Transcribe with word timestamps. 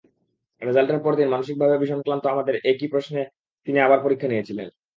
রেজাল্টের 0.61 0.99
পরদিন 1.03 1.27
মানসিকভাবে 1.29 1.75
ভীষণ 1.77 1.99
ক্লান্ত 2.01 2.25
আমাদের 2.27 2.55
একই 2.63 2.87
প্রশ্নে 2.87 3.21
তিনি 3.67 3.77
আবার 3.79 3.99
পরীক্ষা 4.01 4.27
নিয়েছিলেন। 4.27 4.67